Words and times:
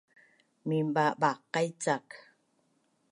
Minbabaqaic 0.67 1.81
ak 1.95 2.09